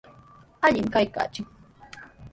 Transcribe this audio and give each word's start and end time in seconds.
Allimi 0.65 0.89
kaykanchik. 0.93 1.47